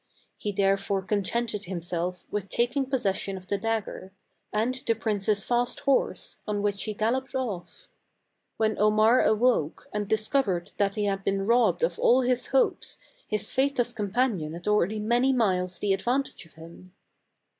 He 0.35 0.51
therefore 0.51 1.03
contented 1.03 1.65
himself 1.65 2.25
with 2.31 2.49
taking 2.49 2.87
possession 2.87 3.37
of 3.37 3.45
the 3.45 3.57
dagger, 3.59 4.11
and 4.51 4.73
the 4.87 4.95
prince's 4.95 5.43
fast 5.43 5.81
horse, 5.81 6.39
on 6.47 6.63
which 6.63 6.85
he 6.85 6.95
galloped 6.95 7.35
off. 7.35 7.87
When 8.57 8.79
Omar 8.79 9.23
awoke 9.23 9.87
and 9.93 10.07
discovered 10.07 10.71
that 10.77 10.95
he 10.95 11.05
had 11.05 11.23
been 11.23 11.45
robbed 11.45 11.83
of 11.83 11.99
all 11.99 12.21
his 12.21 12.47
hopes, 12.47 12.97
his 13.27 13.51
faithless 13.51 13.93
com 13.93 14.09
panion 14.11 14.53
had 14.53 14.67
already 14.67 14.97
many 14.97 15.33
miles 15.33 15.77
the 15.77 15.93
advantage 15.93 16.47
of 16.47 16.55
him. 16.55 16.93